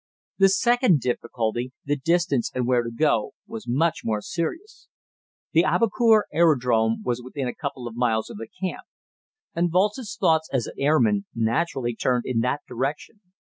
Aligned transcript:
The 0.39 0.49
second 0.49 0.99
difficulty 0.99 1.73
the 1.85 1.95
distance, 1.95 2.49
and 2.55 2.65
where 2.65 2.81
to 2.81 2.89
go 2.89 3.33
was 3.45 3.67
much 3.67 3.99
more 4.03 4.19
serious. 4.19 4.87
The 5.51 5.61
Aboukir 5.63 6.23
aerodrome 6.33 7.03
was 7.03 7.21
within 7.21 7.47
a 7.47 7.53
couple 7.53 7.87
of 7.87 7.95
miles 7.95 8.31
of 8.31 8.37
the 8.37 8.47
camp, 8.47 8.87
and 9.53 9.71
Walz's 9.71 10.17
thoughts 10.19 10.49
as 10.51 10.65
an 10.65 10.73
airman 10.79 11.27
naturally 11.35 11.95
turned 11.95 12.23
in 12.25 12.39
that 12.39 12.61
direction. 12.67 13.21